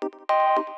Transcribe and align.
Thank 0.00 0.14
you. 0.68 0.77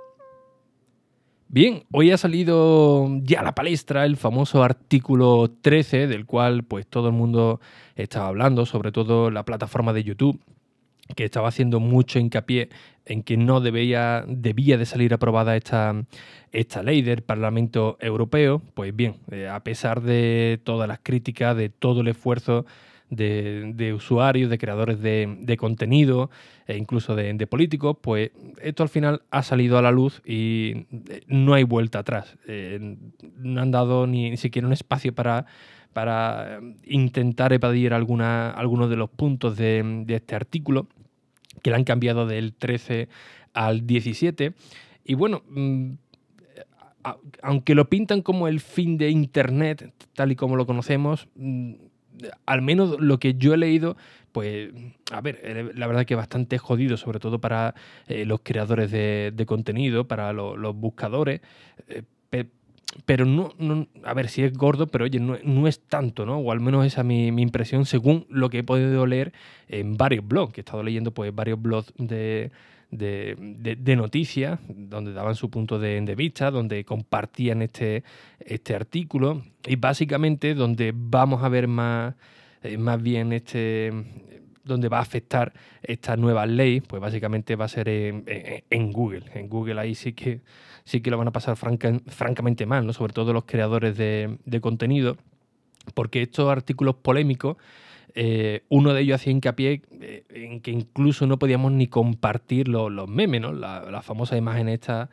Bien, 1.53 1.83
hoy 1.91 2.11
ha 2.11 2.17
salido 2.17 3.09
ya 3.23 3.41
a 3.41 3.43
la 3.43 3.53
palestra 3.53 4.05
el 4.05 4.15
famoso 4.15 4.63
artículo 4.63 5.51
13, 5.61 6.07
del 6.07 6.25
cual 6.25 6.63
pues 6.63 6.87
todo 6.87 7.09
el 7.09 7.13
mundo 7.13 7.59
estaba 7.97 8.27
hablando, 8.27 8.65
sobre 8.65 8.93
todo 8.93 9.29
la 9.31 9.43
plataforma 9.43 9.91
de 9.91 10.05
YouTube, 10.05 10.39
que 11.13 11.25
estaba 11.25 11.49
haciendo 11.49 11.81
mucho 11.81 12.19
hincapié 12.19 12.69
en 13.05 13.21
que 13.21 13.35
no 13.35 13.59
debía, 13.59 14.23
debía 14.29 14.77
de 14.77 14.85
salir 14.85 15.13
aprobada 15.13 15.57
esta, 15.57 15.93
esta 16.53 16.83
ley 16.83 17.01
del 17.01 17.21
Parlamento 17.21 17.97
Europeo. 17.99 18.61
Pues 18.73 18.95
bien, 18.95 19.17
eh, 19.29 19.49
a 19.49 19.61
pesar 19.61 20.01
de 20.03 20.57
todas 20.63 20.87
las 20.87 20.99
críticas, 21.03 21.57
de 21.57 21.67
todo 21.67 21.99
el 21.99 22.07
esfuerzo 22.07 22.65
de, 23.11 23.93
usuarios, 23.93 24.49
de 24.49 24.57
creadores 24.57 25.01
de, 25.01 25.57
contenido 25.59 26.31
e 26.65 26.77
incluso 26.77 27.15
de, 27.15 27.47
políticos, 27.47 27.97
pues 28.01 28.31
esto 28.61 28.83
al 28.83 28.89
final 28.89 29.21
ha 29.29 29.43
salido 29.43 29.77
a 29.77 29.81
la 29.81 29.91
luz 29.91 30.21
y 30.25 30.87
eh, 31.09 31.21
no 31.27 31.53
hay 31.53 31.63
vuelta 31.63 31.99
atrás. 31.99 32.37
Eh, 32.47 32.97
no 33.37 33.61
han 33.61 33.71
dado 33.71 34.07
ni, 34.07 34.37
siquiera 34.37 34.67
un 34.67 34.73
espacio 34.73 35.13
para, 35.13 35.45
para 35.93 36.57
eh, 36.57 36.75
intentar 36.85 37.51
evadir 37.53 37.93
alguna, 37.93 38.49
algunos 38.49 38.89
de 38.89 38.95
los 38.95 39.09
puntos 39.09 39.57
de, 39.57 40.05
este 40.07 40.35
artículo, 40.35 40.87
que 41.61 41.69
le 41.69 41.75
han 41.75 41.83
cambiado 41.83 42.25
del 42.25 42.53
13 42.53 43.09
al 43.53 43.85
17. 43.85 44.53
Y 45.03 45.15
bueno, 45.15 45.43
mm, 45.49 45.91
aunque 47.43 47.75
lo 47.75 47.89
pintan 47.89 48.21
como 48.21 48.47
el 48.47 48.61
fin 48.61 48.97
de 48.97 49.09
Internet, 49.09 49.91
tal 50.13 50.31
y 50.31 50.35
como 50.37 50.55
lo 50.55 50.65
conocemos, 50.65 51.27
mm, 51.35 51.73
al 52.45 52.61
menos 52.61 52.99
lo 52.99 53.19
que 53.19 53.35
yo 53.35 53.53
he 53.53 53.57
leído, 53.57 53.97
pues, 54.31 54.69
a 55.11 55.21
ver, 55.21 55.39
eh, 55.43 55.71
la 55.75 55.87
verdad 55.87 56.05
que 56.05 56.15
bastante 56.15 56.57
jodido, 56.57 56.97
sobre 56.97 57.19
todo 57.19 57.39
para 57.39 57.75
eh, 58.07 58.25
los 58.25 58.41
creadores 58.41 58.91
de, 58.91 59.43
contenido, 59.47 60.07
para 60.07 60.33
los 60.33 60.75
buscadores. 60.75 61.41
Eh, 61.87 62.03
pero 63.05 63.25
no, 63.25 63.53
a 64.03 64.13
ver 64.13 64.27
si 64.27 64.43
es 64.43 64.53
gordo, 64.53 64.87
pero 64.87 65.05
oye, 65.05 65.19
no, 65.19 65.67
es 65.67 65.79
tanto, 65.79 66.25
¿no? 66.25 66.39
O 66.39 66.51
al 66.51 66.59
menos 66.59 66.85
esa 66.85 67.01
es 67.01 67.07
mi, 67.07 67.27
impresión 67.27 67.85
según 67.85 68.25
lo 68.29 68.49
que 68.49 68.59
he 68.59 68.63
podido 68.63 69.05
leer 69.05 69.31
en 69.69 69.95
varios 69.95 70.27
blogs, 70.27 70.53
que 70.53 70.61
he 70.61 70.63
estado 70.63 70.83
leyendo 70.83 71.11
pues 71.11 71.33
varios 71.33 71.61
blogs 71.61 71.93
de, 71.97 72.51
de, 72.91 73.95
noticias, 73.95 74.59
donde 74.67 75.13
daban 75.13 75.35
su 75.35 75.49
punto 75.49 75.79
de, 75.79 76.15
vista, 76.15 76.51
donde 76.51 76.83
compartían 76.83 77.61
este, 77.61 78.03
este 78.39 78.75
artículo 78.75 79.43
y 79.65 79.77
básicamente 79.77 80.53
donde 80.53 80.93
vamos 80.93 81.43
a 81.43 81.49
ver 81.49 81.67
más, 81.67 82.15
eh, 82.63 82.77
más 82.77 83.01
bien 83.01 83.33
este 83.33 83.91
donde 84.63 84.89
va 84.89 84.99
a 84.99 85.01
afectar 85.01 85.53
esta 85.81 86.15
nueva 86.17 86.45
ley, 86.45 86.81
pues 86.81 87.01
básicamente 87.01 87.55
va 87.55 87.65
a 87.65 87.67
ser 87.67 87.89
en, 87.89 88.91
Google. 88.91 89.23
En 89.33 89.49
Google 89.49 89.79
ahí 89.81 89.95
sí 89.95 90.13
que 90.13 90.41
sí 90.83 91.01
que 91.01 91.09
lo 91.09 91.17
van 91.17 91.27
a 91.27 91.31
pasar 91.31 91.55
francamente 91.57 92.65
mal, 92.67 92.85
¿no? 92.85 92.93
sobre 92.93 93.11
todo 93.11 93.33
los 93.33 93.45
creadores 93.45 93.97
de, 93.97 94.37
de 94.45 94.61
contenido, 94.61 95.17
porque 95.95 96.21
estos 96.21 96.51
artículos 96.51 96.95
polémicos 96.95 97.57
eh, 98.15 98.63
uno 98.69 98.93
de 98.93 99.01
ellos 99.01 99.15
hacía 99.15 99.31
hincapié 99.31 99.81
eh, 99.99 100.23
en 100.29 100.61
que 100.61 100.71
incluso 100.71 101.27
no 101.27 101.39
podíamos 101.39 101.71
ni 101.71 101.87
compartir 101.87 102.67
los, 102.67 103.07
memes, 103.07 103.41
¿no? 103.41 103.53
La, 103.53 104.01
famosa 104.01 104.37
imagen 104.37 104.69
esta 104.69 105.09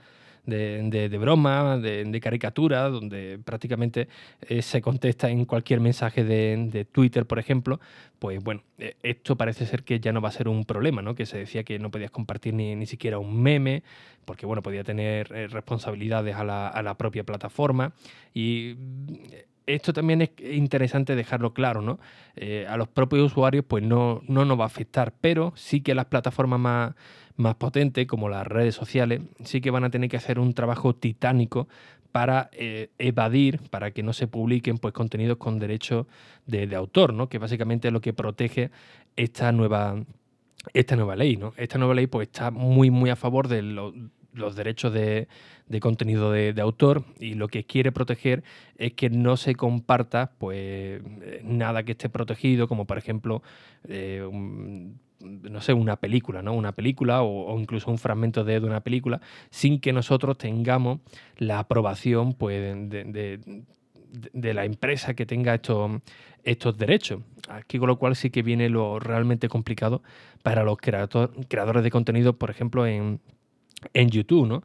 de, 0.46 1.18
broma, 1.20 1.76
de, 1.76 2.20
caricatura, 2.20 2.88
donde 2.88 3.38
prácticamente 3.44 4.08
eh, 4.40 4.62
se 4.62 4.80
contesta 4.80 5.28
en 5.28 5.44
cualquier 5.44 5.80
mensaje 5.80 6.24
de, 6.24 6.86
Twitter, 6.90 7.26
por 7.26 7.38
ejemplo, 7.38 7.80
pues 8.18 8.42
bueno, 8.42 8.62
esto 9.02 9.36
parece 9.36 9.66
ser 9.66 9.84
que 9.84 10.00
ya 10.00 10.12
no 10.12 10.22
va 10.22 10.30
a 10.30 10.32
ser 10.32 10.48
un 10.48 10.64
problema, 10.64 11.02
¿no? 11.02 11.14
Que 11.14 11.26
se 11.26 11.38
decía 11.38 11.64
que 11.64 11.78
no 11.78 11.90
podías 11.90 12.10
compartir 12.10 12.54
ni, 12.54 12.74
ni 12.76 12.86
siquiera 12.86 13.18
un 13.18 13.42
meme, 13.42 13.82
porque 14.24 14.46
bueno, 14.46 14.62
podía 14.62 14.84
tener 14.84 15.28
responsabilidades 15.28 16.34
a 16.34 16.44
la, 16.44 16.68
a 16.68 16.82
la 16.82 16.96
propia 16.96 17.24
plataforma. 17.24 17.92
Y 18.32 18.76
esto 19.68 19.92
también 19.92 20.22
es 20.22 20.30
interesante 20.40 21.14
dejarlo 21.14 21.52
claro, 21.52 21.82
¿no? 21.82 21.98
Eh, 22.36 22.66
a 22.68 22.76
los 22.76 22.88
propios 22.88 23.32
usuarios 23.32 23.64
pues 23.66 23.84
no, 23.84 24.22
no 24.26 24.44
nos 24.44 24.58
va 24.58 24.64
a 24.64 24.66
afectar, 24.66 25.14
pero 25.20 25.52
sí 25.56 25.82
que 25.82 25.94
las 25.94 26.06
plataformas 26.06 26.58
más, 26.58 26.94
más 27.36 27.54
potentes, 27.56 28.06
como 28.06 28.28
las 28.28 28.46
redes 28.46 28.74
sociales, 28.74 29.20
sí 29.44 29.60
que 29.60 29.70
van 29.70 29.84
a 29.84 29.90
tener 29.90 30.08
que 30.08 30.16
hacer 30.16 30.38
un 30.38 30.54
trabajo 30.54 30.94
titánico 30.94 31.68
para 32.12 32.48
eh, 32.52 32.90
evadir, 32.98 33.60
para 33.70 33.90
que 33.90 34.02
no 34.02 34.12
se 34.12 34.26
publiquen 34.26 34.78
pues, 34.78 34.94
contenidos 34.94 35.36
con 35.36 35.58
derecho 35.58 36.08
de, 36.46 36.74
autor, 36.74 37.12
¿no? 37.12 37.28
que 37.28 37.38
básicamente 37.38 37.88
es 37.88 37.92
lo 37.92 38.00
que 38.00 38.14
protege 38.14 38.70
esta 39.16 39.52
nueva, 39.52 40.02
esta 40.72 40.96
nueva 40.96 41.16
ley. 41.16 41.36
¿no? 41.36 41.52
Esta 41.56 41.78
nueva 41.78 41.94
ley 41.94 42.06
pues, 42.06 42.28
está 42.28 42.50
muy, 42.50 42.90
muy 42.90 43.10
a 43.10 43.16
favor 43.16 43.48
de 43.48 43.62
los 44.38 44.56
derechos 44.56 44.92
de, 44.92 45.28
contenido 45.80 46.32
de, 46.32 46.54
autor 46.60 47.04
y 47.18 47.34
lo 47.34 47.48
que 47.48 47.64
quiere 47.64 47.92
proteger 47.92 48.42
es 48.76 48.94
que 48.94 49.10
no 49.10 49.36
se 49.36 49.54
comparta 49.54 50.32
pues 50.38 51.02
nada 51.42 51.82
que 51.82 51.92
esté 51.92 52.08
protegido, 52.08 52.68
como 52.68 52.86
por 52.86 52.98
ejemplo 52.98 53.42
eh, 53.88 54.26
no 55.20 55.60
sé, 55.60 55.72
una 55.72 55.96
película, 55.96 56.42
¿no? 56.42 56.52
Una 56.54 56.72
película 56.72 57.22
o, 57.22 57.58
incluso 57.58 57.90
un 57.90 57.98
fragmento 57.98 58.44
de, 58.44 58.58
una 58.60 58.80
película, 58.80 59.20
sin 59.50 59.80
que 59.80 59.92
nosotros 59.92 60.38
tengamos 60.38 61.00
la 61.36 61.58
aprobación 61.58 62.34
pues, 62.34 62.60
de, 62.88 63.40
de, 64.32 64.54
la 64.54 64.64
empresa 64.64 65.14
que 65.14 65.26
tenga 65.26 65.54
estos, 65.54 65.90
estos 66.44 66.78
derechos. 66.78 67.20
Aquí 67.48 67.78
con 67.78 67.88
lo 67.88 67.98
cual 67.98 68.16
sí 68.16 68.30
que 68.30 68.42
viene 68.42 68.68
lo 68.68 68.98
realmente 68.98 69.48
complicado 69.48 70.02
para 70.42 70.62
los 70.62 70.78
creadores 70.78 71.82
de 71.82 71.90
contenido, 71.90 72.34
por 72.34 72.50
ejemplo, 72.50 72.86
en, 72.86 73.20
en 73.94 74.10
YouTube, 74.10 74.46
¿no? 74.46 74.62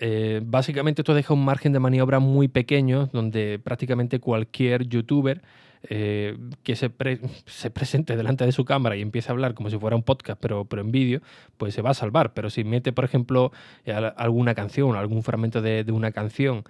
Eh, 0.00 0.40
básicamente 0.44 1.02
esto 1.02 1.14
deja 1.14 1.34
un 1.34 1.44
margen 1.44 1.72
de 1.72 1.80
maniobra 1.80 2.20
muy 2.20 2.46
pequeño 2.46 3.06
donde 3.12 3.58
prácticamente 3.58 4.20
cualquier 4.20 4.86
youtuber 4.86 5.42
eh, 5.82 6.38
que 6.62 6.76
se, 6.76 6.92
se, 7.46 7.70
presente 7.70 8.16
delante 8.16 8.44
de 8.44 8.52
su 8.52 8.64
cámara 8.64 8.96
y 8.96 9.02
empiece 9.02 9.30
a 9.30 9.32
hablar 9.32 9.54
como 9.54 9.70
si 9.70 9.78
fuera 9.78 9.96
un 9.96 10.04
podcast, 10.04 10.40
pero, 10.40 10.64
pero 10.66 10.82
en 10.82 10.92
vídeo, 10.92 11.20
pues 11.56 11.74
se 11.74 11.82
va 11.82 11.90
a 11.90 11.94
salvar. 11.94 12.32
Pero 12.32 12.50
si 12.50 12.64
mete, 12.64 12.92
por 12.92 13.04
ejemplo, 13.04 13.52
eh, 13.84 13.92
alguna 13.92 14.54
canción, 14.54 14.94
algún 14.96 15.22
fragmento 15.22 15.62
de, 15.62 15.84
de 15.84 15.92
una 15.92 16.12
canción, 16.12 16.64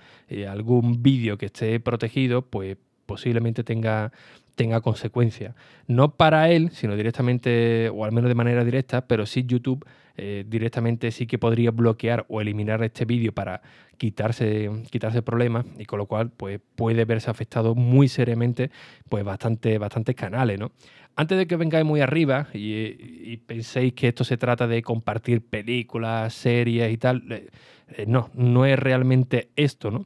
algún 0.49 1.03
vídeo 1.03 1.37
que 1.39 1.47
esté 1.47 1.81
protegido, 1.81 2.43
pues 2.43 2.77
posiblemente 3.07 3.65
tenga, 3.65 4.13
tenga 4.55 4.81
consecuencias. 4.83 5.55
No 5.87 6.15
para 6.15 6.51
él, 6.51 6.71
sino 6.73 6.95
directamente, 6.97 7.89
o 7.89 8.05
al 8.05 8.13
menos 8.13 8.29
de 8.29 8.35
manera 8.35 8.65
directa, 8.65 9.07
pero 9.07 9.25
sí 9.25 9.45
YouTube 9.47 9.87
eh, 10.21 10.45
directamente 10.49 11.13
sí 11.13 11.29
que 11.29 11.39
podría 11.39 11.71
bloquear 11.71 12.27
o 12.29 12.41
eliminar 12.41 12.83
este 12.83 13.05
vídeo 13.05 13.31
para 13.31 13.63
quitarse, 13.99 14.69
quitarse 14.91 15.23
problemas 15.23 15.65
y 15.79 15.85
con 15.85 16.01
lo 16.01 16.07
cual 16.07 16.31
pues, 16.31 16.59
puede 16.75 17.05
verse 17.05 17.31
afectado 17.31 17.77
muy 17.77 18.09
seriamente 18.09 18.73
pues, 19.09 19.23
bastante, 19.23 19.79
bastantes 19.79 20.17
canales. 20.17 20.59
¿no? 20.59 20.73
Antes 21.15 21.39
de 21.39 21.47
que 21.47 21.55
vengáis 21.55 21.85
muy 21.85 22.01
arriba 22.01 22.49
y, 22.53 23.37
penséis 23.47 23.93
que 23.93 24.09
esto 24.09 24.25
se 24.25 24.37
trata 24.37 24.67
de 24.67 24.83
compartir 24.83 25.41
películas, 25.41 26.35
series 26.35 26.93
y 26.93 26.97
tal, 26.97 27.23
eh, 27.31 28.05
no, 28.09 28.31
no 28.35 28.67
es 28.67 28.77
realmente 28.77 29.51
esto. 29.55 29.93
¿no? 29.93 30.05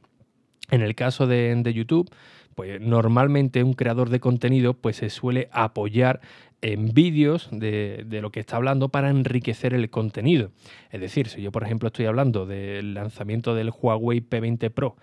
En 0.69 0.83
el 0.83 0.93
caso 0.93 1.25
de, 1.25 1.55
de 1.55 1.73
YouTube, 1.73 2.11
pues 2.53 2.79
normalmente 2.79 3.63
un 3.63 3.73
creador 3.73 4.09
de 4.09 4.19
contenido 4.19 4.75
pues 4.75 4.97
se 4.97 5.09
suele 5.09 5.49
apoyar 5.51 6.21
en 6.63 6.93
vídeos 6.93 7.49
de, 7.51 8.05
lo 8.21 8.31
que 8.31 8.39
está 8.39 8.55
hablando 8.55 8.87
para 8.87 9.09
enriquecer 9.09 9.73
el 9.73 9.89
contenido. 9.89 10.51
Es 10.91 11.01
decir, 11.01 11.27
si 11.27 11.41
yo 11.41 11.51
por 11.51 11.63
ejemplo 11.63 11.87
estoy 11.87 12.05
hablando 12.05 12.45
del 12.45 12.93
lanzamiento 12.93 13.53
del 13.53 13.69
Huawei 13.69 14.21
P20 14.21 14.71
Pro 14.71 14.95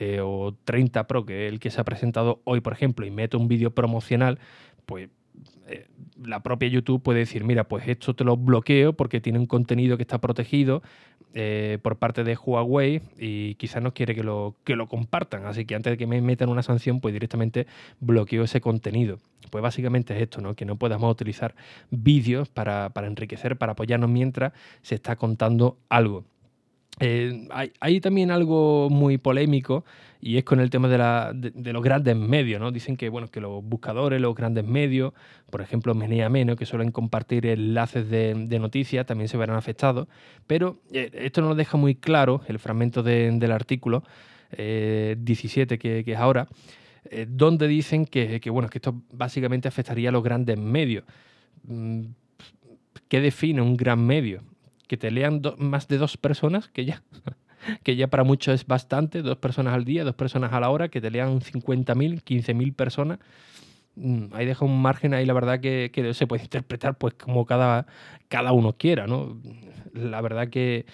eh, 0.00 0.20
o 0.20 0.56
30 0.64 1.06
Pro, 1.06 1.24
que 1.24 1.46
es 1.46 1.52
el 1.52 1.60
que 1.60 1.70
se 1.70 1.80
ha 1.80 1.84
presentado 1.84 2.40
hoy 2.42 2.60
por 2.60 2.72
ejemplo, 2.72 3.06
y 3.06 3.12
meto 3.12 3.38
un 3.38 3.46
vídeo 3.46 3.70
promocional, 3.70 4.40
pues 4.84 5.08
eh, 5.68 5.86
la 6.24 6.42
propia 6.42 6.68
YouTube 6.68 7.02
puede 7.02 7.20
decir, 7.20 7.44
mira, 7.44 7.64
pues 7.64 7.86
esto 7.88 8.14
te 8.14 8.24
lo 8.24 8.36
bloqueo 8.36 8.92
porque 8.92 9.20
tiene 9.20 9.38
un 9.38 9.46
contenido 9.46 9.96
que 9.96 10.02
está 10.02 10.18
protegido 10.18 10.82
eh, 11.34 11.78
por 11.82 11.96
parte 11.96 12.24
de 12.24 12.36
Huawei 12.36 13.02
y 13.18 13.56
quizás 13.56 13.82
no 13.82 13.92
quiere 13.92 14.14
que 14.14 14.22
lo, 14.22 14.54
que 14.64 14.76
lo 14.76 14.88
compartan. 14.88 15.44
Así 15.46 15.64
que 15.66 15.74
antes 15.74 15.92
de 15.92 15.96
que 15.98 16.06
me 16.06 16.20
metan 16.20 16.48
una 16.48 16.62
sanción, 16.62 17.00
pues 17.00 17.12
directamente 17.12 17.66
bloqueo 18.00 18.44
ese 18.44 18.60
contenido. 18.60 19.18
Pues 19.50 19.62
básicamente 19.62 20.14
es 20.16 20.22
esto, 20.22 20.40
¿no? 20.40 20.54
Que 20.54 20.64
no 20.64 20.76
podamos 20.76 21.12
utilizar 21.12 21.54
vídeos 21.90 22.48
para, 22.48 22.90
para 22.90 23.06
enriquecer, 23.06 23.56
para 23.56 23.72
apoyarnos 23.72 24.08
mientras 24.08 24.52
se 24.82 24.94
está 24.94 25.16
contando 25.16 25.78
algo. 25.88 26.24
Eh, 26.98 27.46
hay, 27.80 28.00
también 28.00 28.30
algo 28.30 28.88
muy 28.88 29.18
polémico 29.18 29.84
y 30.20 30.38
es 30.38 30.44
con 30.44 30.60
el 30.60 30.70
tema 30.70 30.88
de, 30.88 31.72
los 31.72 31.82
grandes 31.82 32.16
medios, 32.16 32.58
¿no? 32.58 32.72
Dicen 32.72 32.96
que, 32.96 33.10
bueno, 33.10 33.28
que 33.28 33.40
los 33.40 33.62
buscadores, 33.62 34.18
los 34.20 34.34
grandes 34.34 34.64
medios, 34.64 35.12
por 35.50 35.60
ejemplo, 35.60 35.94
Menea 35.94 36.30
Menos, 36.30 36.56
que 36.56 36.64
suelen 36.64 36.90
compartir 36.90 37.46
enlaces 37.46 38.08
de, 38.08 38.58
noticias, 38.58 39.04
también 39.04 39.28
se 39.28 39.36
verán 39.36 39.56
afectados, 39.56 40.08
pero 40.46 40.80
eh, 40.90 41.10
esto 41.12 41.42
no 41.42 41.50
lo 41.50 41.54
deja 41.54 41.76
muy 41.76 41.94
claro, 41.94 42.40
el 42.48 42.58
fragmento 42.58 43.02
del 43.02 43.52
artículo 43.52 44.02
17 44.56 45.74
eh, 45.74 45.78
que, 45.78 46.12
es 46.12 46.18
ahora, 46.18 46.48
donde 47.28 47.68
dicen 47.68 48.06
que, 48.06 48.40
bueno, 48.50 48.68
que 48.68 48.78
esto 48.78 49.02
básicamente 49.12 49.68
afectaría 49.68 50.08
a 50.08 50.12
los 50.12 50.24
grandes 50.24 50.58
medios. 50.58 51.04
Mm, 51.64 52.04
¿Qué 53.08 53.20
define 53.20 53.60
un 53.60 53.76
gran 53.76 54.04
medio? 54.04 54.42
Que 54.86 54.96
te 54.96 55.10
lean 55.10 55.42
más 55.58 55.88
de 55.88 55.98
dos 55.98 56.16
personas, 56.16 56.68
que 56.68 56.84
ya, 56.84 57.02
que 57.82 57.96
ya 57.96 58.08
para 58.08 58.24
muchos 58.24 58.54
es 58.54 58.66
bastante, 58.66 59.22
dos 59.22 59.38
personas 59.38 59.74
al 59.74 59.84
día, 59.84 60.04
dos 60.04 60.14
personas 60.14 60.52
a 60.52 60.60
la 60.60 60.70
hora, 60.70 60.88
que 60.88 61.00
te 61.00 61.10
lean 61.10 61.40
50.000, 61.40 62.22
15.000 62.22 62.74
personas. 62.74 63.18
Mm, 63.96 64.26
ahí 64.32 64.46
deja 64.46 64.64
un 64.64 64.80
margen 64.80 65.14
ahí, 65.14 65.24
la 65.24 65.32
verdad, 65.32 65.60
que, 65.60 65.90
que, 65.92 66.14
se 66.14 66.26
puede 66.26 66.42
interpretar 66.42 66.98
pues 66.98 67.14
como 67.14 67.46
cada, 67.46 67.86
cada 68.28 68.52
uno 68.52 68.74
quiera, 68.74 69.06
¿no? 69.06 69.40
La 69.94 70.20
verdad 70.20 70.48
que 70.48 70.86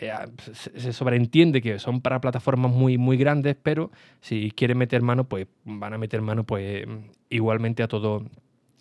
eh, 0.00 0.12
se 0.42 0.92
sobreentiende 0.92 1.62
que 1.62 1.78
son 1.78 2.00
para 2.00 2.20
plataformas 2.20 2.72
muy, 2.72 2.98
muy 2.98 3.16
grandes, 3.16 3.56
pero 3.60 3.90
si 4.20 4.50
quieren 4.50 4.78
meter 4.78 5.02
mano, 5.02 5.24
pues 5.24 5.46
van 5.64 5.94
a 5.94 5.98
meter 5.98 6.20
mano 6.22 6.44
pues 6.44 6.86
igualmente 7.28 7.82
a 7.82 7.88
todo, 7.88 8.24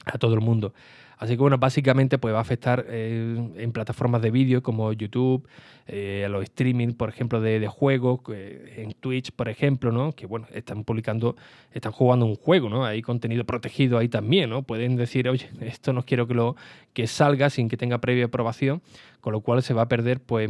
a 0.05 0.17
todo 0.17 0.33
el 0.33 0.41
mundo. 0.41 0.73
Así 1.19 1.33
que 1.33 1.41
bueno, 1.41 1.57
básicamente 1.57 2.17
pues 2.17 2.33
va 2.33 2.39
a 2.39 2.41
afectar 2.41 2.85
eh, 2.87 3.51
en 3.57 3.71
plataformas 3.73 4.21
de 4.21 4.31
vídeo 4.31 4.63
como 4.63 4.93
YouTube, 4.93 5.47
eh, 5.91 6.23
a 6.23 6.29
los 6.29 6.43
streaming, 6.43 6.89
por 6.93 7.09
ejemplo, 7.09 7.41
de, 7.41 7.67
juegos, 7.67 8.19
en 8.29 8.91
Twitch, 8.99 9.31
por 9.31 9.49
ejemplo, 9.49 9.91
¿no? 9.91 10.11
Que 10.11 10.27
bueno, 10.27 10.45
están 10.53 10.83
publicando, 10.83 11.35
están 11.71 11.91
jugando 11.91 12.27
un 12.27 12.35
juego, 12.35 12.69
¿no? 12.69 12.85
Hay 12.85 13.01
contenido 13.01 13.43
protegido 13.43 13.97
ahí 13.97 14.07
también, 14.07 14.51
¿no? 14.51 14.61
Pueden 14.61 14.95
decir, 14.97 15.27
oye, 15.27 15.49
esto 15.61 15.91
no 15.91 16.03
quiero 16.03 16.27
que 16.27 16.35
lo 16.35 16.55
que 16.93 17.07
salga 17.07 17.49
sin 17.49 17.69
que 17.69 17.77
tenga 17.77 17.97
previa 17.97 18.25
aprobación, 18.25 18.83
con 19.19 19.33
lo 19.33 19.41
cual 19.41 19.63
se 19.63 19.73
va 19.73 19.81
a 19.83 19.87
perder 19.87 20.19
pues 20.19 20.47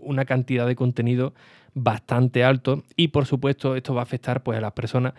una 0.00 0.24
cantidad 0.24 0.66
de 0.66 0.74
contenido 0.74 1.32
bastante 1.74 2.42
alto 2.42 2.82
y 2.96 3.08
por 3.08 3.26
supuesto 3.26 3.76
esto 3.76 3.94
va 3.94 4.00
a 4.00 4.04
afectar 4.04 4.42
pues 4.42 4.56
a 4.56 4.62
las 4.62 4.72
personas 4.72 5.12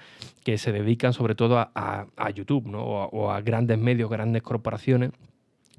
que 0.44 0.58
se 0.58 0.72
dedican 0.72 1.14
sobre 1.14 1.36
todo 1.36 1.60
a, 1.60 2.32
YouTube 2.34 2.68
¿no? 2.68 2.84
o, 2.84 3.32
a, 3.32 3.42
grandes 3.42 3.78
medios, 3.78 4.10
grandes 4.10 4.42
corporaciones 4.42 5.12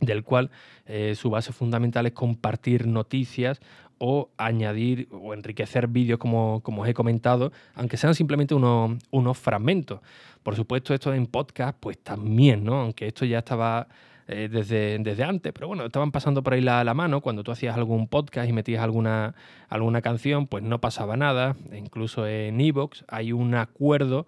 del 0.00 0.24
cual 0.24 0.50
eh, 0.86 1.14
su 1.16 1.30
base 1.30 1.52
fundamental 1.52 2.06
es 2.06 2.12
compartir 2.12 2.86
noticias 2.86 3.60
o 3.98 4.30
añadir 4.36 5.08
o 5.10 5.34
enriquecer 5.34 5.88
vídeos 5.88 6.18
como, 6.18 6.60
como 6.62 6.82
os 6.82 6.88
he 6.88 6.94
comentado, 6.94 7.52
aunque 7.74 7.96
sean 7.96 8.14
simplemente 8.14 8.54
unos, 8.54 8.92
unos 9.10 9.38
fragmentos. 9.38 10.00
Por 10.42 10.54
supuesto, 10.54 10.94
esto 10.94 11.12
en 11.12 11.26
podcast, 11.26 11.76
pues 11.78 11.98
también, 11.98 12.64
¿no? 12.64 12.80
Aunque 12.80 13.08
esto 13.08 13.24
ya 13.24 13.38
estaba 13.38 13.88
eh, 14.28 14.48
desde, 14.50 14.98
desde 14.98 15.24
antes, 15.24 15.52
pero 15.52 15.68
bueno, 15.68 15.86
estaban 15.86 16.12
pasando 16.12 16.42
por 16.42 16.52
ahí 16.52 16.60
la, 16.60 16.84
la, 16.84 16.94
mano. 16.94 17.20
Cuando 17.20 17.42
tú 17.42 17.50
hacías 17.50 17.76
algún 17.76 18.06
podcast 18.06 18.48
y 18.48 18.52
metías 18.52 18.82
alguna, 18.82 19.34
alguna 19.68 20.00
canción, 20.00 20.46
pues 20.46 20.62
no 20.62 20.80
pasaba 20.80 21.16
nada. 21.16 21.56
incluso 21.76 22.26
en 22.26 22.60
Evox 22.60 23.04
hay 23.08 23.32
un 23.32 23.54
acuerdo 23.54 24.26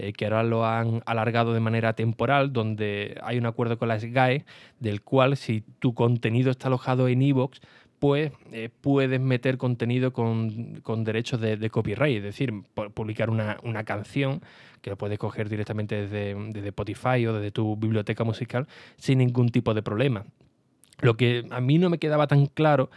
eh, 0.00 0.12
que 0.14 0.24
ahora 0.24 0.42
lo 0.42 0.64
han 0.64 1.02
alargado 1.04 1.52
de 1.52 1.60
manera 1.60 1.92
temporal, 1.92 2.52
donde 2.52 3.18
hay 3.22 3.36
un 3.36 3.44
acuerdo 3.44 3.78
con 3.78 3.88
la 3.88 4.00
SGAE, 4.00 4.46
del 4.78 5.02
cual 5.02 5.36
si 5.36 5.62
tu 5.78 5.94
contenido 5.94 6.50
está 6.50 6.68
alojado 6.68 7.06
en 7.08 7.20
Evox, 7.20 7.60
pues 7.98 8.32
eh, 8.50 8.70
puedes 8.80 9.20
meter 9.20 9.58
contenido 9.58 10.14
con, 10.14 10.80
con 10.82 11.04
derechos 11.04 11.38
de, 11.38 11.58
de, 11.58 11.68
copyright, 11.68 12.16
es 12.16 12.22
decir, 12.22 12.50
publicar 12.94 13.28
una, 13.28 13.58
una 13.62 13.84
canción 13.84 14.40
que 14.80 14.88
lo 14.88 14.96
puedes 14.96 15.18
coger 15.18 15.50
directamente 15.50 16.06
desde, 16.06 16.34
desde 16.50 16.68
Spotify 16.68 17.26
o 17.26 17.34
desde 17.34 17.50
tu 17.50 17.76
biblioteca 17.76 18.24
musical 18.24 18.66
sin 18.96 19.18
ningún 19.18 19.50
tipo 19.50 19.74
de 19.74 19.82
problema. 19.82 20.24
Lo 21.02 21.18
que 21.18 21.44
a 21.50 21.60
mí 21.60 21.76
no 21.76 21.90
me 21.90 21.98
quedaba 21.98 22.26
tan 22.26 22.46
claro 22.46 22.90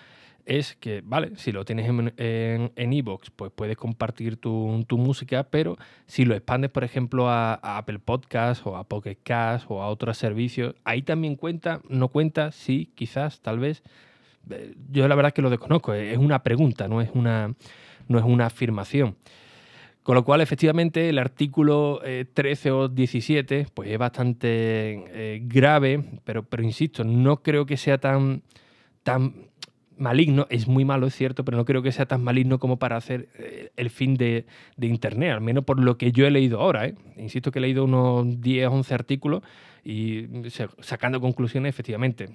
es 0.45 0.75
que, 0.75 1.01
vale, 1.03 1.31
si 1.37 1.51
lo 1.51 1.65
tienes 1.65 1.87
en 1.87 2.93
Evox, 2.93 3.29
pues 3.31 3.51
puedes 3.53 3.77
compartir 3.77 4.37
tu, 4.37 4.83
tu, 4.87 4.97
música, 4.97 5.43
pero 5.43 5.77
si 6.05 6.25
lo 6.25 6.35
expandes, 6.35 6.71
por 6.71 6.83
ejemplo, 6.83 7.29
a, 7.29 7.53
Apple 7.77 7.99
Podcasts 7.99 8.65
o 8.65 8.75
a 8.75 8.83
Pocket 8.83 9.17
Cast 9.23 9.65
o 9.69 9.81
a 9.81 9.87
otros 9.87 10.17
servicios, 10.17 10.75
ahí 10.83 11.01
también 11.01 11.35
cuenta, 11.35 11.81
no 11.89 12.09
cuenta, 12.09 12.51
sí, 12.51 12.91
quizás, 12.95 13.41
tal 13.41 13.59
vez. 13.59 13.83
Eh, 14.49 14.75
yo 14.91 15.07
la 15.07 15.15
verdad 15.15 15.29
es 15.29 15.33
que 15.33 15.41
lo 15.41 15.49
desconozco, 15.49 15.93
es 15.93 16.17
una 16.17 16.43
pregunta, 16.43 16.87
no 16.87 17.01
es 17.01 17.09
una, 17.13 17.53
no 18.07 18.19
es 18.19 18.25
una 18.25 18.47
afirmación. 18.47 19.15
Con 20.03 20.15
lo 20.15 20.25
cual, 20.25 20.41
efectivamente, 20.41 21.07
el 21.07 21.17
artículo 21.17 22.01
13 22.33 22.67
eh, 22.67 22.71
o 22.73 22.89
17 22.89 23.67
pues 23.73 23.89
es 23.89 23.97
bastante 23.97 24.47
eh, 24.49 25.41
grave, 25.45 26.03
pero, 26.25 26.43
pero 26.43 26.61
insisto, 26.61 27.05
no 27.05 27.41
creo 27.41 27.65
que 27.65 27.77
sea 27.77 27.97
tan, 27.99 28.43
tan 29.03 29.33
maligno, 29.97 30.47
es 30.49 30.67
muy 30.67 30.85
malo, 30.85 31.07
es 31.07 31.15
cierto, 31.15 31.45
pero 31.45 31.57
no 31.57 31.65
creo 31.65 31.81
que 31.81 31.91
sea 31.91 32.05
tan 32.05 32.23
maligno 32.23 32.59
como 32.59 32.77
para 32.77 32.97
hacer 32.97 33.29
eh, 33.37 33.71
el 33.75 33.89
fin 33.89 34.15
de, 34.15 34.45
Internet, 34.79 35.31
al 35.31 35.41
menos 35.41 35.63
por 35.63 35.79
lo 35.79 35.97
que 35.97 36.11
yo 36.11 36.25
he 36.25 36.31
leído 36.31 36.59
ahora. 36.59 36.91
Insisto 37.17 37.51
que 37.51 37.59
he 37.59 37.61
leído 37.61 37.85
unos 37.85 38.41
10, 38.41 38.67
11 38.67 38.93
artículos 38.93 39.43
y 39.83 40.27
sacando 40.79 41.19
conclusiones, 41.19 41.69
efectivamente, 41.69 42.29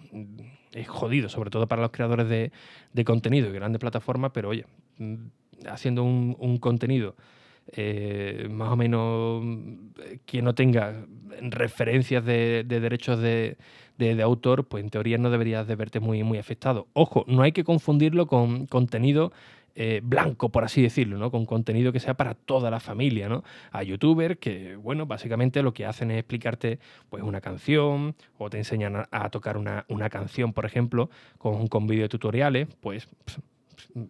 es 0.73 0.89
jodido, 0.89 1.29
sobre 1.29 1.51
todo 1.51 1.67
para 1.67 1.83
los 1.83 1.91
creadores 1.91 2.29
de, 2.29 3.05
contenido 3.05 3.49
y 3.49 3.53
grandes 3.53 3.81
plataformas, 3.81 4.33
pero 4.33 4.51
oye, 4.51 4.67
mm, 4.99 5.15
haciendo 5.69 6.05
un 6.05 6.59
contenido 6.59 7.15
eh, 7.73 8.49
más 8.51 8.73
o 8.73 8.77
menos 8.77 9.45
que 10.25 10.43
no 10.43 10.55
tenga 10.55 11.07
referencias 11.41 12.25
de, 12.25 12.65
derechos 12.65 13.21
de, 13.21 13.57
autor, 14.23 14.67
pues 14.67 14.83
en 14.85 14.91
teoría 14.91 15.19
no 15.19 15.31
deberías 15.31 15.67
de 15.67 15.77
verte 15.77 16.01
muy, 16.01 16.39
afectado. 16.39 16.89
Ojo, 16.93 17.25
no 17.27 17.43
hay 17.43 17.53
que 17.53 17.65
confundirlo 17.65 18.27
con 18.27 18.67
contenido 18.67 19.33
eh, 19.75 20.01
blanco, 20.03 20.49
por 20.49 20.65
así 20.65 20.83
decirlo, 20.83 21.19
¿no? 21.19 21.31
Con 21.31 21.47
contenido 21.47 21.93
que 21.93 22.01
sea 22.01 22.15
para 22.15 22.35
toda 22.35 22.71
la 22.71 22.81
familia, 22.81 23.29
¿no? 23.29 23.45
A 23.71 23.85
youtubers 23.85 24.39
que, 24.39 24.75
bueno, 24.77 25.07
básicamente 25.07 25.63
lo 25.63 25.73
que 25.73 25.87
hacen 25.87 26.11
es 26.11 26.19
explicarte 26.19 26.81
pues 27.11 27.23
una 27.23 27.41
canción 27.41 28.17
o 28.39 28.51
te 28.51 28.59
enseñan 28.59 29.07
a, 29.09 29.31
tocar 29.31 29.57
una, 29.57 29.85
una, 29.89 30.11
canción, 30.11 30.53
por 30.53 30.67
ejemplo, 30.67 31.11
con, 31.39 31.69
con 31.69 31.87
videotutoriales, 31.87 32.67
pues 32.81 33.09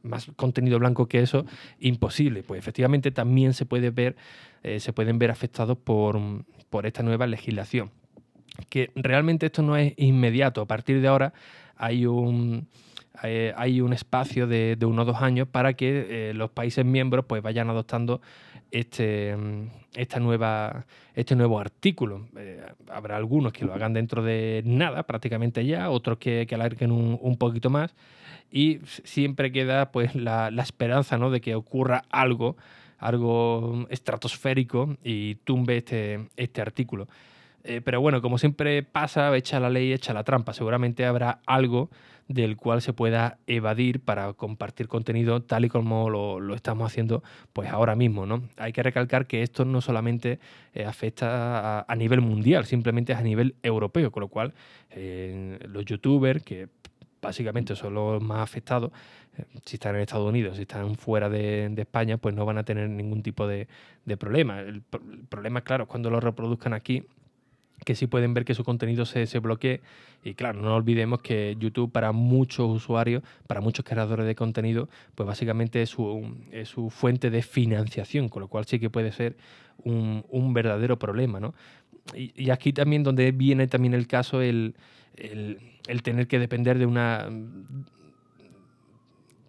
más 0.02 0.30
contenido 0.37 0.78
blanco 0.78 1.06
que 1.06 1.20
eso, 1.20 1.44
imposible. 1.78 2.42
Pues 2.42 2.58
efectivamente 2.58 3.10
también 3.10 3.54
se 3.54 3.66
puede 3.66 3.90
ver, 3.90 4.16
eh, 4.62 4.80
se 4.80 4.92
pueden 4.92 5.18
ver 5.18 5.30
afectados 5.30 5.78
por, 5.78 6.18
por 6.70 6.87
esta 6.87 7.02
nueva 7.02 7.26
legislación. 7.26 7.90
Que 8.68 8.90
realmente 8.94 9.46
esto 9.46 9.62
no 9.62 9.76
es 9.76 9.94
inmediato. 9.96 10.60
A 10.60 10.66
partir 10.66 11.00
de 11.00 11.08
ahora 11.08 11.32
hay 11.76 12.06
un 12.06 12.68
eh, 13.22 13.52
hay 13.56 13.80
un 13.80 13.92
espacio 13.92 14.46
de, 14.46 14.76
de, 14.76 14.87
unos 14.87 15.04
dos 15.06 15.16
años 15.20 15.48
para 15.48 15.75
que 15.75 16.30
eh, 16.30 16.34
los 16.34 16.50
países 16.50 16.84
miembros 16.84 17.25
pues 17.26 17.42
vayan 17.42 17.68
adoptando 17.68 18.20
este, 18.70 19.37
esta 19.94 20.20
nueva, 20.20 20.87
este 21.14 21.34
nuevo 21.34 21.58
artículo. 21.58 22.28
habrá 22.88 23.16
algunos 23.16 23.52
que 23.52 23.64
lo 23.64 23.75
hagan 23.75 23.92
dentro 23.92 24.22
de 24.22 24.62
nada, 24.64 25.02
prácticamente 25.02 25.66
ya, 25.66 25.90
otros 25.90 26.18
que, 26.18 26.46
que 26.46 26.54
alarguen 26.54 26.92
un, 26.92 27.18
un, 27.20 27.37
poquito 27.37 27.70
más 27.70 27.94
y 28.50 28.78
siempre 29.04 29.52
queda 29.52 29.90
pues 29.92 30.14
la, 30.14 30.48
esperanza 30.62 31.18
¿no? 31.18 31.30
de 31.30 31.40
que 31.40 31.54
ocurra 31.54 32.04
algo, 32.10 32.56
algo 32.98 33.86
estratosférico 33.90 34.96
y 35.02 35.36
tumbe 35.36 35.78
este, 35.78 36.28
este 36.36 36.60
artículo. 36.60 37.08
Eh, 37.64 37.82
pero 37.84 38.00
bueno, 38.00 38.22
como 38.22 38.38
siempre 38.38 38.82
pasa, 38.82 39.36
echa 39.36 39.60
la 39.60 39.68
ley, 39.68 39.92
echa 39.92 40.14
la 40.14 40.24
trampa. 40.24 40.54
Seguramente 40.54 41.04
habrá 41.04 41.40
algo 41.44 41.90
del 42.28 42.56
cual 42.56 42.82
se 42.82 42.92
pueda 42.92 43.38
evadir 43.46 44.00
para 44.00 44.32
compartir 44.34 44.86
contenido 44.86 45.42
tal 45.42 45.64
y 45.64 45.68
como 45.68 46.10
lo, 46.10 46.54
estamos 46.54 46.86
haciendo 46.86 47.22
pues 47.52 47.70
ahora 47.70 47.96
mismo. 47.96 48.26
¿no? 48.26 48.42
Hay 48.58 48.72
que 48.72 48.82
recalcar 48.82 49.26
que 49.26 49.42
esto 49.42 49.64
no 49.64 49.80
solamente 49.80 50.38
eh, 50.74 50.84
afecta 50.84 51.80
a, 51.80 51.96
nivel 51.96 52.20
mundial, 52.20 52.66
simplemente 52.66 53.12
es 53.12 53.18
a 53.18 53.22
nivel 53.22 53.56
europeo, 53.62 54.12
con 54.12 54.20
lo 54.20 54.28
cual 54.28 54.54
eh, 54.90 55.58
los 55.68 55.84
youtubers 55.84 56.42
que 56.42 56.68
básicamente 57.20 57.76
son 57.76 57.94
los 57.94 58.22
más 58.22 58.40
afectados. 58.40 58.92
Eh, 59.37 59.44
si 59.64 59.76
están 59.76 59.94
en 59.96 60.02
Estados 60.02 60.28
Unidos, 60.28 60.56
si 60.56 60.62
están 60.62 60.96
fuera 60.96 61.28
de, 61.28 61.72
España, 61.76 62.18
pues 62.18 62.34
no 62.34 62.44
van 62.44 62.58
a 62.58 62.64
tener 62.64 62.88
ningún 62.88 63.22
tipo 63.22 63.46
de, 63.46 63.68
problema. 64.18 64.60
El, 64.60 64.82
problema, 65.28 65.62
claro, 65.62 65.84
es 65.84 65.88
cuando 65.88 66.10
lo 66.10 66.20
reproduzcan 66.20 66.72
aquí 66.75 67.04
que 67.84 67.94
sí 67.94 68.08
pueden 68.08 68.34
ver 68.34 68.44
que 68.44 68.54
su 68.54 68.64
contenido 68.64 69.04
se, 69.06 69.26
se 69.26 69.38
bloquee. 69.38 69.80
Y 70.25 70.34
claro, 70.34 70.60
no 70.60 70.75
olvidemos 70.75 71.20
que 71.20 71.56
YouTube 71.58 71.92
para 71.92 72.10
muchos 72.10 72.68
usuarios, 72.68 73.22
para 73.46 73.60
muchos 73.60 73.84
creadores 73.84 74.26
de 74.26 74.34
contenido, 74.34 74.88
pues 75.14 75.26
básicamente 75.26 75.82
es 75.82 75.90
su, 75.90 76.37
es 76.50 76.68
su 76.68 76.90
fuente 76.90 77.30
de 77.30 77.42
financiación, 77.42 78.28
con 78.28 78.42
lo 78.42 78.48
cual 78.48 78.64
sí 78.64 78.80
que 78.80 78.90
puede 78.90 79.12
ser 79.12 79.37
un, 79.84 80.25
un 80.28 80.52
verdadero 80.54 80.98
problema. 80.98 81.38
¿no? 81.38 81.54
Y, 82.14 82.50
aquí 82.50 82.72
también 82.72 83.02
donde 83.02 83.32
viene 83.32 83.66
también 83.66 83.94
el 83.94 84.06
caso 84.06 84.40
el, 84.40 84.74
el, 85.16 85.58
el 85.86 86.02
tener 86.02 86.26
que 86.26 86.38
depender 86.38 86.78
de 86.78 86.86
una 86.86 87.28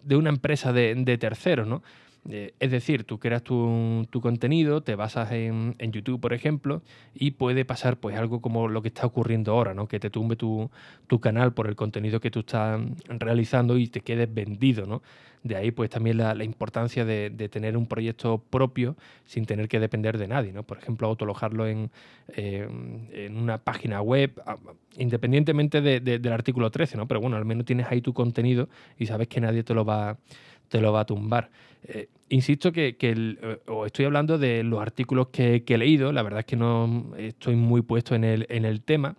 de 0.04 0.16
una 0.16 0.30
empresa 0.30 0.74
de, 0.74 0.96
de 0.96 1.18
terceros, 1.18 1.68
¿no? 1.68 1.84
Eh, 2.32 2.54
es 2.60 2.70
decir, 2.70 3.06
tú 3.06 3.18
creas 3.18 3.42
tu, 3.42 4.06
tu 4.12 4.22
contenido, 4.22 4.84
te 4.84 4.94
basas 4.94 5.32
en, 5.32 5.76
en, 5.80 5.92
YouTube, 5.92 6.22
por 6.22 6.32
ejemplo, 6.32 6.84
y 7.16 7.32
puede 7.32 7.66
pasar 7.66 7.98
pues 7.98 8.16
algo 8.18 8.40
como 8.40 8.68
lo 8.68 8.84
que 8.84 8.90
está 8.90 9.08
ocurriendo 9.08 9.54
ahora, 9.54 9.74
¿no? 9.74 9.88
Que 9.88 10.00
te 10.00 10.12
tumbe 10.12 10.36
tu, 10.36 10.70
tu 11.08 11.20
canal 11.20 11.54
por 11.54 11.66
el 11.68 11.76
contenido 11.76 12.20
que 12.20 12.30
tú 12.30 12.42
estás 12.42 12.80
realizando 13.08 13.80
y 13.80 13.88
te 13.88 14.02
quedes 14.02 14.32
vendido, 14.32 14.86
¿no? 14.86 15.02
De 15.42 15.56
ahí 15.56 15.72
pues 15.72 15.90
también 15.90 16.18
la, 16.18 16.44
importancia 16.44 17.04
de, 17.04 17.32
tener 17.50 17.76
un 17.78 17.88
proyecto 17.88 18.38
propio 18.38 18.96
sin 19.26 19.46
tener 19.46 19.68
que 19.68 19.80
depender 19.80 20.20
de 20.20 20.28
nadie, 20.28 20.54
¿no? 20.54 20.62
Por 20.62 20.78
ejemplo, 20.78 21.08
autolojarlo 21.08 21.66
en, 21.66 21.90
eh, 22.36 22.68
en 23.12 23.38
una 23.38 23.58
página 23.58 24.02
web, 24.02 24.40
independientemente 24.98 25.82
de, 25.82 26.00
del 26.00 26.34
artículo 26.34 26.70
13, 26.70 26.98
¿no? 26.98 27.08
Pero 27.08 27.22
bueno, 27.22 27.38
al 27.38 27.46
menos 27.46 27.66
tienes 27.66 27.88
ahí 27.90 28.02
tu 28.02 28.14
contenido 28.14 28.70
y 29.00 29.08
sabes 29.08 29.28
que 29.28 29.42
nadie 29.42 29.64
te 29.64 29.74
lo 29.74 29.84
va 29.84 30.18
te 30.70 30.80
lo 30.80 30.94
va 30.94 31.02
a 31.02 31.06
tumbar. 31.06 31.50
Eh, 31.84 32.08
insisto 32.30 32.72
que, 32.72 32.98
que 32.98 33.10
el, 33.12 33.40
eh, 33.42 33.60
o 33.68 33.86
estoy 33.86 34.06
hablando 34.06 34.38
de 34.38 34.64
los 34.64 34.82
artículos 34.82 35.28
que, 35.28 35.64
he 35.66 35.78
leído, 35.78 36.12
la 36.12 36.24
verdad 36.24 36.40
es 36.42 36.46
que 36.46 36.56
no 36.56 37.12
estoy 37.18 37.56
muy 37.56 37.82
puesto 37.82 38.16
en 38.16 38.24
el, 38.24 38.46
en 38.50 38.66
el 38.66 38.82
tema, 38.82 39.16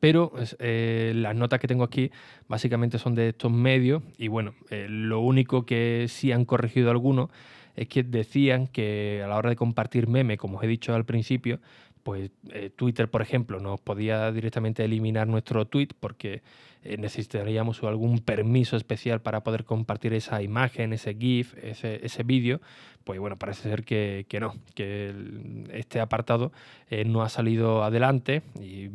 pero 0.00 0.32
eh, 0.58 1.12
las 1.14 1.34
notas 1.34 1.60
que 1.60 1.68
tengo 1.68 1.84
aquí 1.84 2.10
básicamente 2.48 2.98
son 2.98 3.14
de 3.14 3.28
estos 3.30 3.52
medios 3.52 4.02
y 4.18 4.28
bueno, 4.28 4.54
eh, 4.70 4.86
lo 4.88 5.20
único 5.20 5.64
que 5.64 6.06
sí 6.08 6.32
han 6.32 6.44
corregido 6.44 6.90
algunos 6.90 7.30
es 7.76 7.88
que 7.88 8.02
decían 8.02 8.66
que 8.66 9.22
a 9.24 9.28
la 9.28 9.36
hora 9.36 9.50
de 9.50 9.56
compartir 9.56 10.08
meme, 10.08 10.38
como 10.38 10.58
os 10.58 10.64
he 10.64 10.66
dicho 10.66 10.94
al 10.94 11.04
principio, 11.04 11.60
pues 12.06 12.30
eh, 12.52 12.70
Twitter, 12.70 13.10
por 13.10 13.20
ejemplo, 13.20 13.58
nos 13.58 13.80
podía 13.80 14.30
directamente 14.30 14.84
eliminar 14.84 15.26
nuestro 15.26 15.66
tweet 15.66 15.88
porque 15.98 16.40
eh, 16.84 16.96
necesitaríamos 16.98 17.82
algún 17.82 18.20
permiso 18.20 18.76
especial 18.76 19.20
para 19.20 19.42
poder 19.42 19.64
compartir 19.64 20.14
esa 20.14 20.40
imagen, 20.40 20.92
ese 20.92 21.16
GIF, 21.16 21.56
ese, 21.60 22.06
ese 22.06 22.22
vídeo. 22.22 22.60
Pues 23.02 23.18
bueno, 23.18 23.36
parece 23.36 23.68
ser 23.68 23.82
que, 23.82 24.24
que 24.28 24.38
no, 24.38 24.54
que 24.76 25.12
este 25.72 25.98
apartado 25.98 26.52
eh, 26.90 27.04
no 27.04 27.22
ha 27.22 27.28
salido 27.28 27.82
adelante 27.82 28.42
y 28.60 28.86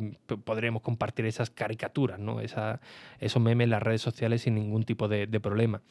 podremos 0.46 0.80
compartir 0.80 1.26
esas 1.26 1.50
caricaturas, 1.50 2.18
¿no? 2.18 2.40
Esa, 2.40 2.80
esos 3.20 3.42
memes 3.42 3.66
en 3.66 3.70
las 3.72 3.82
redes 3.82 4.00
sociales 4.00 4.40
sin 4.40 4.54
ningún 4.54 4.84
tipo 4.84 5.06
de, 5.06 5.26
de 5.26 5.38
problema. 5.38 5.82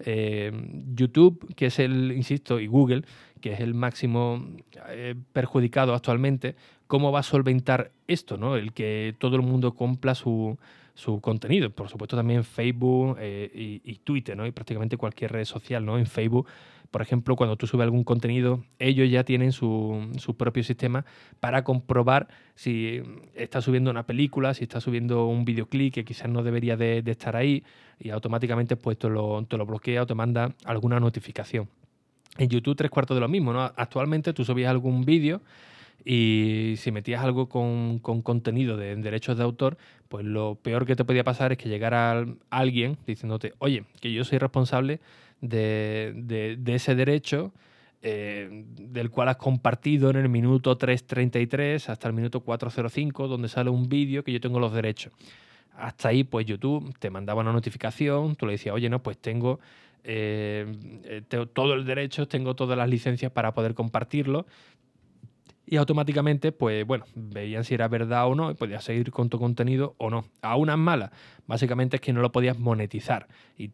YouTube, 0.00 1.52
que 1.56 1.66
es 1.66 1.80
el, 1.80 2.12
insisto, 2.12 2.60
y 2.60 2.68
Google, 2.68 3.02
que 3.38 3.52
es 3.52 3.60
el 3.60 3.74
máximo 3.74 4.44
eh, 4.88 5.14
perjudicado 5.32 5.94
actualmente, 5.94 6.56
¿cómo 6.86 7.12
va 7.12 7.20
a 7.20 7.22
solventar 7.22 7.92
esto? 8.06 8.36
¿no? 8.36 8.56
El 8.56 8.72
que 8.72 9.14
todo 9.18 9.36
el 9.36 9.42
mundo 9.42 9.74
compra 9.74 10.14
su, 10.14 10.58
su 10.94 11.20
contenido. 11.20 11.70
Por 11.70 11.88
supuesto, 11.88 12.16
también 12.16 12.44
Facebook 12.44 13.16
eh, 13.20 13.80
y, 13.84 13.94
Twitter, 13.96 14.36
¿no? 14.36 14.46
y 14.46 14.52
prácticamente 14.52 14.96
cualquier 14.96 15.32
red 15.32 15.44
social. 15.44 15.84
¿no? 15.84 15.98
En 15.98 16.06
Facebook 16.06 16.48
por 16.90 17.02
ejemplo, 17.02 17.36
cuando 17.36 17.56
tú 17.56 17.66
subes 17.66 17.84
algún 17.84 18.02
contenido, 18.02 18.64
ellos 18.78 19.10
ya 19.10 19.24
tienen 19.24 19.52
su, 19.52 20.10
su 20.16 20.36
propio 20.36 20.62
sistema 20.62 21.04
para 21.38 21.62
comprobar 21.62 22.28
si 22.54 23.02
estás 23.34 23.64
subiendo 23.64 23.90
una 23.90 24.06
película, 24.06 24.54
si 24.54 24.64
estás 24.64 24.84
subiendo 24.84 25.26
un 25.26 25.44
videoclip 25.44 25.92
que 25.92 26.04
quizás 26.04 26.30
no 26.30 26.42
debería 26.42 26.76
de, 26.76 27.02
de 27.02 27.10
estar 27.10 27.36
ahí 27.36 27.62
y 27.98 28.10
automáticamente 28.10 28.76
pues 28.76 28.98
te 28.98 29.08
lo, 29.10 29.44
te 29.44 29.58
lo 29.58 29.66
bloquea 29.66 30.02
o 30.02 30.06
te 30.06 30.14
manda 30.14 30.54
alguna 30.64 30.98
notificación. 30.98 31.68
En 32.36 32.48
YouTube 32.48 32.76
tres 32.76 32.90
cuartos 32.90 33.16
de 33.16 33.20
lo 33.20 33.28
mismo, 33.28 33.52
¿no? 33.52 33.62
Actualmente 33.62 34.32
tú 34.32 34.44
subías 34.44 34.70
algún 34.70 35.04
vídeo 35.04 35.40
y 36.04 36.74
si 36.78 36.92
metías 36.92 37.22
algo 37.22 37.48
con, 37.48 37.98
con, 37.98 38.22
contenido 38.22 38.76
de 38.76 38.94
derechos 38.96 39.36
de 39.36 39.44
autor, 39.44 39.76
pues 40.08 40.24
lo 40.24 40.54
peor 40.54 40.86
que 40.86 40.96
te 40.96 41.04
podía 41.04 41.24
pasar 41.24 41.52
es 41.52 41.58
que 41.58 41.68
llegara 41.68 42.24
alguien 42.50 42.96
diciéndote, 43.06 43.54
oye, 43.58 43.84
que 44.00 44.12
yo 44.12 44.24
soy 44.24 44.38
responsable 44.38 45.00
de, 45.40 46.12
de, 46.16 46.74
ese 46.74 46.94
derecho 46.94 47.52
eh, 48.02 48.64
del 48.76 49.10
cual 49.10 49.28
has 49.28 49.36
compartido 49.36 50.10
en 50.10 50.16
el 50.16 50.28
minuto 50.28 50.78
3.33 50.78 51.88
hasta 51.88 52.08
el 52.08 52.14
minuto 52.14 52.44
4.05, 52.44 53.26
donde 53.26 53.48
sale 53.48 53.70
un 53.70 53.88
vídeo 53.88 54.22
que 54.24 54.32
yo 54.32 54.40
tengo 54.40 54.60
los 54.60 54.72
derechos. 54.72 55.12
Hasta 55.76 56.08
ahí, 56.08 56.24
pues 56.24 56.46
YouTube 56.46 56.96
te 56.98 57.10
mandaba 57.10 57.40
una 57.40 57.52
notificación, 57.52 58.34
tú 58.34 58.46
le 58.46 58.52
decías, 58.52 58.74
oye, 58.74 58.88
no, 58.88 59.02
pues 59.02 59.18
tengo 59.18 59.60
eh, 60.04 61.22
tengo 61.28 61.46
todo 61.46 61.74
el 61.74 61.84
derecho, 61.84 62.28
tengo 62.28 62.54
todas 62.54 62.76
las 62.78 62.88
licencias 62.88 63.32
para 63.32 63.52
poder 63.54 63.74
compartirlo, 63.74 64.46
y 65.70 65.76
automáticamente, 65.76 66.50
pues 66.50 66.86
bueno, 66.86 67.04
veían 67.14 67.62
si 67.62 67.74
era 67.74 67.88
verdad 67.88 68.26
o 68.26 68.34
no 68.34 68.50
y 68.50 68.54
podías 68.54 68.82
seguir 68.84 69.10
con 69.10 69.28
tu 69.28 69.38
contenido 69.38 69.94
o 69.98 70.08
no. 70.08 70.24
A 70.40 70.56
unas 70.56 70.78
malas, 70.78 71.10
básicamente 71.46 71.96
es 71.96 72.00
que 72.00 72.14
no 72.14 72.22
lo 72.22 72.32
podías 72.32 72.58
monetizar 72.58 73.28
y 73.58 73.70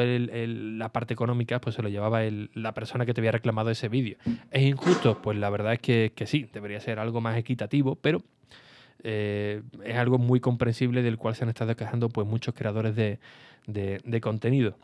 el, 0.00 0.78
la 0.78 0.90
parte 0.90 1.14
económica 1.14 1.58
pues 1.60 1.76
se 1.76 1.82
lo 1.82 1.88
llevaba 1.88 2.24
el, 2.24 2.50
la 2.52 2.74
persona 2.74 3.06
que 3.06 3.14
te 3.14 3.22
había 3.22 3.32
reclamado 3.32 3.70
ese 3.70 3.88
vídeo. 3.88 4.18
¿Es 4.50 4.62
injusto? 4.62 5.22
Pues 5.22 5.38
la 5.38 5.48
verdad 5.48 5.72
es 5.72 5.78
que, 5.80 6.12
sí, 6.26 6.50
debería 6.52 6.80
ser 6.80 6.98
algo 6.98 7.22
más 7.22 7.38
equitativo, 7.38 7.94
pero 7.94 8.22
eh, 9.02 9.62
es 9.84 9.96
algo 9.96 10.18
muy 10.18 10.40
comprensible 10.40 11.02
del 11.02 11.16
cual 11.16 11.34
se 11.34 11.44
han 11.44 11.48
estado 11.48 11.74
quejando 11.76 12.10
pues 12.10 12.26
muchos 12.26 12.54
creadores 12.54 12.94
de, 12.94 13.18
de 13.66 14.20
contenido. 14.20 14.76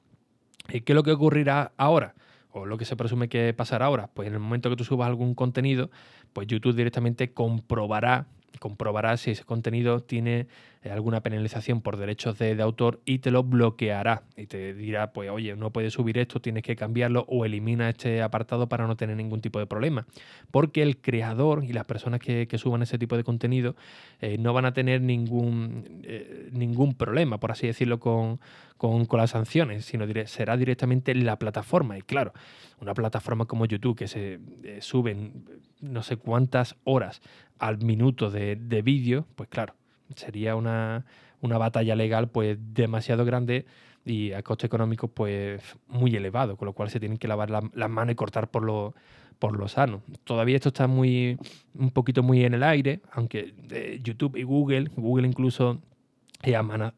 ¿Qué 0.66 0.82
es 0.84 0.94
lo 0.94 1.02
que 1.02 1.12
ocurrirá 1.12 1.72
ahora? 1.76 2.14
o 2.56 2.66
lo 2.66 2.78
que 2.78 2.84
se 2.84 2.94
presume 2.94 3.28
que 3.28 3.52
pasará 3.52 3.86
ahora, 3.86 4.08
pues 4.14 4.28
en 4.28 4.34
el 4.34 4.38
momento 4.38 4.70
que 4.70 4.76
tú 4.76 4.84
subas 4.84 5.08
algún 5.08 5.34
contenido, 5.34 5.90
pues 6.32 6.46
YouTube 6.46 6.76
directamente 6.76 7.32
comprobará 7.32 8.28
comprobará 8.58 9.16
si 9.16 9.32
ese 9.32 9.44
contenido 9.44 10.00
tiene 10.00 10.40
eh, 10.40 10.46
alguna 10.90 11.22
penalización 11.22 11.80
por 11.80 11.96
derechos 11.96 12.38
de, 12.38 12.60
autor 12.60 13.00
y 13.04 13.18
te 13.18 13.30
lo 13.30 13.42
bloqueará 13.42 14.24
y 14.36 14.46
te 14.46 14.74
dirá, 14.74 15.12
pues 15.12 15.30
oye, 15.30 15.56
no 15.56 15.70
puedes 15.70 15.94
subir 15.94 16.18
esto, 16.18 16.40
tienes 16.40 16.62
que 16.62 16.76
cambiarlo 16.76 17.24
o 17.28 17.44
elimina 17.44 17.88
este 17.88 18.22
apartado 18.22 18.68
para 18.68 18.86
no 18.86 18.96
tener 18.96 19.16
ningún 19.16 19.40
tipo 19.40 19.58
de 19.58 19.66
problema. 19.66 20.06
Porque 20.50 20.82
el 20.82 20.98
creador 20.98 21.64
y 21.64 21.72
las 21.72 21.86
personas 21.86 22.20
que, 22.20 22.48
suban 22.54 22.82
ese 22.82 22.98
tipo 22.98 23.16
de 23.16 23.24
contenido 23.24 23.74
eh, 24.20 24.38
no 24.38 24.52
van 24.52 24.64
a 24.64 24.72
tener 24.72 25.00
ningún, 25.00 26.02
eh, 26.04 26.48
ningún 26.52 26.94
problema, 26.94 27.38
por 27.38 27.50
así 27.50 27.66
decirlo, 27.66 27.98
con, 27.98 28.38
con, 28.76 29.06
las 29.12 29.30
sanciones, 29.30 29.84
sino 29.84 30.06
será 30.26 30.56
directamente 30.56 31.14
la 31.14 31.38
plataforma. 31.38 31.98
Y 31.98 32.02
claro, 32.02 32.32
una 32.80 32.94
plataforma 32.94 33.46
como 33.46 33.66
YouTube 33.66 33.96
que 33.96 34.06
se 34.06 34.38
eh, 34.62 34.78
suben 34.80 35.44
no 35.80 36.02
sé 36.02 36.16
cuántas 36.16 36.76
horas 36.84 37.20
al 37.58 37.78
minuto 37.78 38.30
de, 38.30 38.56
de 38.56 38.82
vídeo, 38.82 39.26
pues 39.34 39.48
claro, 39.48 39.74
sería 40.16 40.56
una, 40.56 41.04
una, 41.40 41.58
batalla 41.58 41.94
legal 41.94 42.28
pues 42.28 42.58
demasiado 42.60 43.24
grande 43.24 43.66
y 44.04 44.32
a 44.32 44.42
coste 44.42 44.66
económico 44.66 45.08
pues 45.08 45.62
muy 45.88 46.14
elevado, 46.14 46.56
con 46.56 46.66
lo 46.66 46.72
cual 46.72 46.90
se 46.90 47.00
tienen 47.00 47.18
que 47.18 47.28
lavar 47.28 47.50
las 47.50 47.64
la 47.74 47.88
manos 47.88 48.12
y 48.12 48.16
cortar 48.16 48.50
por 48.50 48.62
lo, 48.62 48.94
por 49.38 49.56
lo 49.56 49.68
sano. 49.68 50.02
Todavía 50.24 50.56
esto 50.56 50.68
está 50.68 50.86
muy 50.86 51.38
un 51.74 51.90
poquito 51.90 52.22
muy 52.22 52.44
en 52.44 52.54
el 52.54 52.62
aire, 52.62 53.00
aunque 53.12 53.54
eh, 53.70 54.00
YouTube 54.02 54.36
y 54.36 54.42
Google, 54.42 54.90
Google 54.96 55.26
incluso 55.26 55.80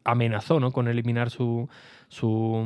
amenazó 0.04 0.61
¿no? 0.61 0.73
con 0.73 0.88
eliminar 0.88 1.30
su, 1.30 1.68
su, 2.08 2.64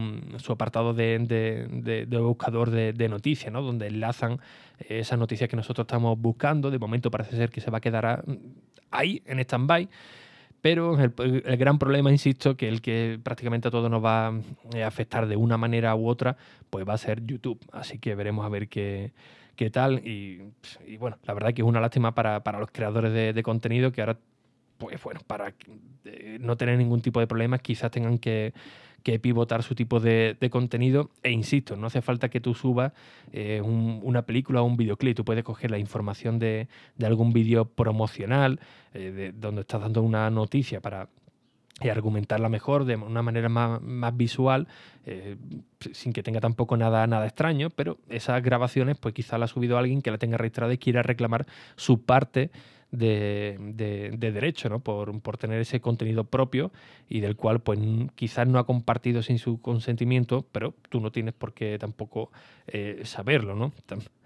apartado 0.49 0.95
de, 0.95 1.19
de, 1.19 1.67
de, 1.71 2.07
de 2.07 2.19
buscador 2.19 2.71
de, 2.71 3.09
noticias, 3.09 3.53
¿no? 3.53 3.63
donde 3.63 3.89
enlazan 3.89 4.41
esas 4.79 5.19
noticias 5.19 5.49
que 5.49 5.57
nosotros 5.57 5.85
estamos 5.85 6.19
buscando. 6.19 6.71
De 6.71 6.79
momento 6.79 7.11
parece 7.11 7.37
ser 7.37 7.51
que 7.51 7.61
se 7.61 7.71
va 7.71 7.79
a 7.79 7.81
quedar 7.81 8.25
ahí, 8.91 9.23
en 9.27 9.39
stand-by. 9.41 9.89
Pero 10.61 10.99
el, 10.99 11.43
el, 11.47 11.57
gran 11.57 11.79
problema, 11.79 12.11
insisto, 12.11 12.57
que 12.57 12.69
el 12.69 12.83
que 12.83 13.19
prácticamente 13.23 13.69
a 13.69 13.71
todos 13.71 13.91
nos 13.91 14.05
va 14.05 14.29
a 14.29 14.33
afectar 14.87 15.27
de 15.27 15.37
una 15.37 15.57
manera 15.57 15.95
u 15.95 16.07
otra, 16.09 16.37
pues 16.69 16.87
va 16.87 16.95
a 16.95 16.99
ser 16.99 17.25
YouTube. 17.25 17.61
Así 17.73 17.99
que 17.99 18.15
veremos 18.15 18.45
a 18.45 18.49
ver 18.51 18.69
qué, 18.69 19.13
qué 19.57 19.71
tal. 19.71 20.07
Y, 20.07 20.43
y 20.87 20.97
bueno, 20.99 21.19
la 21.25 21.35
verdad 21.35 21.55
que 21.55 21.63
es 21.63 21.69
una 21.69 21.81
lástima 21.81 22.15
para, 22.15 22.43
para 22.43 22.59
los 22.59 22.71
creadores 22.71 23.13
de, 23.13 23.33
de 23.33 23.43
contenido 23.43 23.91
que 23.93 24.03
ahora 24.03 24.19
pues 24.81 25.01
bueno, 25.03 25.21
para 25.27 25.53
eh, 26.07 26.39
no 26.41 26.57
tener 26.57 26.79
ningún 26.79 27.03
tipo 27.03 27.21
de 27.21 27.27
problemas, 27.27 27.61
quizás 27.61 27.91
tengan 27.91 28.19
que, 28.19 28.55
que 29.03 29.19
pivotar 29.19 29.63
su 29.63 29.75
tipo 29.75 30.01
de, 30.01 30.37
de, 30.41 30.51
contenido. 30.51 31.11
E 31.23 31.31
insisto, 31.31 31.77
no 31.77 31.87
hace 31.87 32.03
falta 32.03 32.29
que 32.29 32.41
tú 32.41 32.55
subas 32.55 32.93
eh, 33.33 33.61
un, 33.63 34.01
una 34.03 34.23
película 34.23 34.63
o 34.63 34.65
un 34.65 34.77
videoclip. 34.77 35.17
Tú 35.17 35.25
puedes 35.25 35.45
coger 35.45 35.71
la 35.71 35.79
información 35.79 36.39
de, 36.39 36.69
de 36.97 37.07
algún 37.07 37.33
vídeo 37.33 37.65
promocional, 37.65 38.61
eh, 38.95 39.11
de, 39.11 39.33
donde 39.33 39.63
estás 39.63 39.81
dando 39.81 40.03
una 40.03 40.31
noticia 40.31 40.81
para 40.81 41.09
argumentarla 41.89 42.51
mejor 42.51 42.85
de 42.85 42.97
una 42.97 43.23
manera 43.23 43.49
más, 43.49 43.81
más 43.81 44.15
visual, 44.15 44.69
eh, 45.07 45.37
sin 45.93 46.13
que 46.13 46.23
tenga 46.23 46.41
tampoco 46.41 46.77
nada, 46.77 47.07
nada 47.07 47.25
extraño, 47.25 47.71
pero 47.71 47.99
esas 48.11 48.43
grabaciones, 48.43 48.99
pues 48.99 49.15
quizá 49.15 49.39
la 49.39 49.47
ha 49.47 49.49
subido 49.49 49.79
alguien 49.79 50.03
que 50.03 50.11
la 50.11 50.19
tenga 50.19 50.37
registrada 50.37 50.75
y 50.75 50.79
quiera 50.79 51.03
reclamar 51.03 51.47
su 51.77 52.03
parte 52.03 52.51
de, 52.91 54.17
derecho, 54.19 54.69
¿no? 54.69 54.81
Por, 54.81 55.37
tener 55.39 55.61
ese 55.61 55.81
contenido 55.81 56.25
propio 56.25 56.71
y 57.09 57.21
del 57.21 57.37
cual 57.37 57.61
pues 57.61 57.79
quizás 58.15 58.47
no 58.49 58.59
ha 58.59 58.67
compartido 58.67 59.23
sin 59.23 59.39
su 59.39 59.61
consentimiento, 59.61 60.47
pero 60.53 60.75
tú 60.89 61.01
no 61.01 61.11
tienes 61.13 61.35
por 61.35 61.55
qué 61.55 61.79
tampoco 61.79 62.31
eh, 62.67 63.03
saberlo, 63.05 63.55
¿no? 63.55 63.73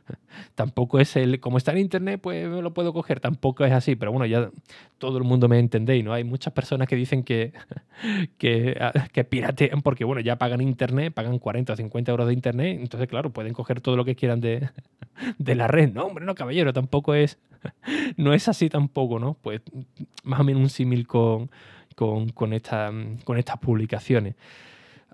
tampoco 0.55 0.99
es 1.01 1.17
el, 1.17 1.41
como 1.41 1.59
está 1.59 1.73
en 1.73 1.79
internet, 1.79 2.21
pues 2.23 2.49
me 2.49 2.63
lo 2.63 2.73
puedo 2.73 2.93
coger, 2.93 3.21
tampoco 3.21 3.65
es 3.65 3.73
así, 3.73 3.97
pero 3.97 4.13
bueno, 4.13 4.27
ya 4.27 4.51
todo 4.99 5.19
el 5.19 5.25
mundo 5.25 5.49
me 5.49 5.59
entendéis, 5.59 6.05
¿no? 6.05 6.13
Hay 6.13 6.25
muchas 6.25 6.53
personas 6.53 6.89
que 6.89 6.97
dicen 6.97 7.23
que, 7.23 7.53
que, 8.39 8.77
ah, 8.81 8.93
que 9.13 9.25
piratean 9.25 9.83
porque, 9.83 10.05
bueno, 10.05 10.21
ya 10.21 10.37
pagan 10.37 10.61
internet, 10.61 11.13
pagan 11.13 11.39
40 11.39 11.73
o 11.73 11.77
50 11.77 12.11
euros 12.11 12.27
de 12.27 12.35
internet, 12.35 12.79
entonces, 12.81 13.09
claro, 13.09 13.31
pueden 13.31 13.53
coger 13.53 13.81
todo 13.81 13.97
lo 13.97 14.05
que 14.05 14.15
quieran 14.15 14.41
de, 14.41 14.69
de 15.39 15.55
la 15.55 15.69
red. 15.69 15.93
No, 15.93 16.05
hombre, 16.07 16.25
no, 16.25 16.35
caballero, 16.35 16.73
tampoco 16.73 17.15
es, 17.15 17.39
no 18.17 18.35
es 18.35 18.49
así 18.49 18.69
tampoco, 18.69 19.19
¿no? 19.19 19.35
Pues 19.35 19.63
más 20.23 20.41
o 20.41 20.45
menos 20.45 20.63
un 20.63 20.71
símil 20.71 21.07
con, 21.07 21.51
con, 21.95 22.29
con, 22.31 22.53
esta, 22.53 22.93
con 23.25 23.39
estas 23.39 23.59
publicaciones. 23.59 24.35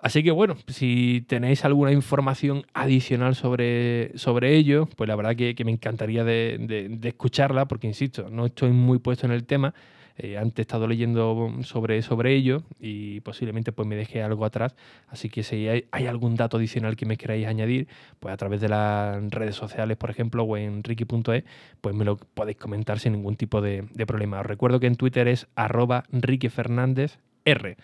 Así 0.02 0.22
que 0.22 0.30
bueno, 0.30 0.56
si 0.68 1.24
tenéis 1.26 1.64
alguna 1.64 1.92
información 1.92 2.64
adicional 2.72 3.34
sobre, 3.34 4.16
sobre 4.16 4.56
ello, 4.56 4.88
pues 4.96 5.08
la 5.08 5.16
verdad 5.16 5.36
que, 5.36 5.54
me 5.64 5.72
encantaría 5.72 6.24
de, 6.24 6.98
escucharla, 7.02 7.66
porque 7.66 7.86
insisto, 7.86 8.30
no 8.30 8.46
estoy 8.46 8.70
muy 8.70 8.98
puesto 8.98 9.26
en 9.26 9.32
el 9.32 9.44
tema. 9.44 9.74
Eh, 10.22 10.36
antes 10.36 10.58
he 10.58 10.62
estado 10.62 10.86
leyendo 10.86 11.50
sobre, 11.62 12.02
sobre 12.02 12.34
ello 12.34 12.62
y 12.78 13.20
posiblemente 13.20 13.72
pues 13.72 13.88
me 13.88 13.96
deje 13.96 14.22
algo 14.22 14.44
atrás. 14.44 14.74
Así 15.08 15.30
que 15.30 15.42
si 15.42 15.68
hay, 15.68 15.86
algún 15.92 16.34
dato 16.34 16.58
adicional 16.58 16.96
que 16.96 17.06
me 17.06 17.16
queráis 17.16 17.46
añadir, 17.46 17.88
pues 18.18 18.32
a 18.34 18.36
través 18.36 18.60
de 18.60 18.68
las 18.68 19.22
redes 19.30 19.54
sociales, 19.54 19.96
por 19.96 20.10
ejemplo, 20.10 20.42
o 20.44 20.56
en 20.56 20.82
ricky.es, 20.82 21.44
pues 21.80 21.94
me 21.94 22.04
lo 22.04 22.16
podéis 22.16 22.58
comentar 22.58 22.98
sin 22.98 23.12
ningún 23.12 23.36
tipo 23.36 23.62
de, 23.62 23.84
problema. 24.06 24.40
Os 24.40 24.46
recuerdo 24.46 24.80
que 24.80 24.88
en 24.88 24.96
Twitter 24.96 25.28
es 25.28 25.46
arroba 25.54 26.04
Ricky 26.10 26.48
Fernández 26.48 27.18
R. 27.44 27.76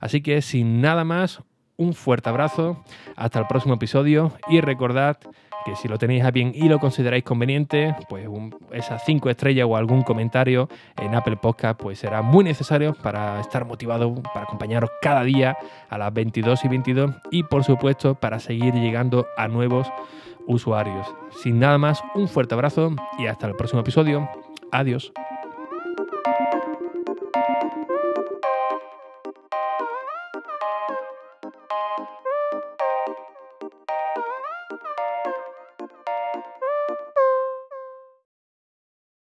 Así 0.00 0.20
que 0.20 0.40
sin 0.42 0.80
nada 0.80 1.04
más, 1.04 1.42
un 1.82 1.94
fuerte 1.94 2.28
abrazo, 2.28 2.82
hasta 3.16 3.38
el 3.38 3.46
próximo 3.46 3.74
episodio 3.74 4.32
y 4.48 4.60
recordad 4.60 5.18
que 5.64 5.76
si 5.76 5.88
lo 5.88 5.98
tenéis 5.98 6.24
a 6.24 6.30
bien 6.30 6.52
y 6.54 6.68
lo 6.68 6.78
consideráis 6.78 7.24
conveniente, 7.24 7.94
pues 8.08 8.26
esas 8.72 9.04
cinco 9.04 9.30
estrellas 9.30 9.66
o 9.68 9.76
algún 9.76 10.02
comentario 10.02 10.68
en 11.00 11.14
Apple 11.14 11.36
Podcast 11.36 11.80
pues 11.80 11.98
será 11.98 12.22
muy 12.22 12.44
necesario 12.44 12.94
para 12.94 13.40
estar 13.40 13.64
motivado, 13.64 14.14
para 14.34 14.44
acompañaros 14.44 14.90
cada 15.00 15.22
día 15.22 15.56
a 15.88 15.98
las 15.98 16.12
22 16.12 16.64
y 16.64 16.68
22 16.68 17.10
y 17.30 17.42
por 17.44 17.64
supuesto 17.64 18.14
para 18.14 18.40
seguir 18.40 18.74
llegando 18.74 19.26
a 19.36 19.48
nuevos 19.48 19.88
usuarios. 20.46 21.06
Sin 21.42 21.58
nada 21.58 21.78
más, 21.78 22.02
un 22.14 22.28
fuerte 22.28 22.54
abrazo 22.54 22.94
y 23.18 23.26
hasta 23.26 23.46
el 23.46 23.54
próximo 23.54 23.82
episodio. 23.82 24.28
Adiós. 24.72 25.12